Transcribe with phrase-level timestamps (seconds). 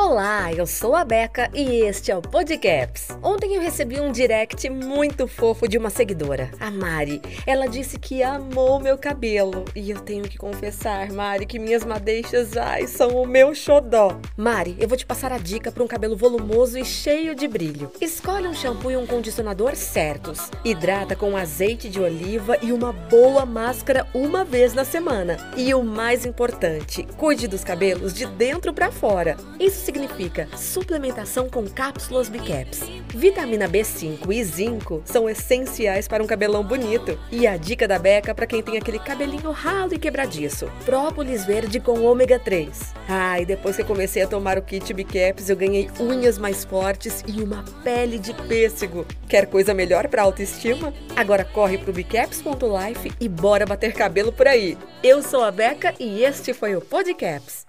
[0.00, 3.08] Olá, eu sou a Beca e este é o Podcaps.
[3.20, 7.20] Ontem eu recebi um direct muito fofo de uma seguidora, a Mari.
[7.44, 12.56] Ela disse que amou meu cabelo e eu tenho que confessar, Mari, que minhas madeixas
[12.56, 14.16] ai, são o meu xodó.
[14.36, 17.90] Mari, eu vou te passar a dica para um cabelo volumoso e cheio de brilho.
[18.00, 20.48] Escolhe um shampoo e um condicionador certos.
[20.64, 25.36] Hidrata com azeite de oliva e uma boa máscara uma vez na semana.
[25.56, 29.36] E o mais importante, cuide dos cabelos de dentro para fora.
[29.58, 32.82] Isso significa suplementação com cápsulas Bicaps.
[33.08, 37.18] Vitamina B5 e zinco são essenciais para um cabelão bonito.
[37.32, 41.80] E a dica da Beca para quem tem aquele cabelinho ralo e quebradiço: própolis verde
[41.80, 42.94] com ômega 3.
[43.08, 46.66] Ah, e depois que eu comecei a tomar o kit Bicaps, eu ganhei unhas mais
[46.66, 49.06] fortes e uma pele de pêssego.
[49.26, 50.92] Quer coisa melhor para autoestima?
[51.16, 54.76] Agora corre pro bicaps.life e bora bater cabelo por aí.
[55.02, 57.67] Eu sou a Beca e este foi o Podcaps.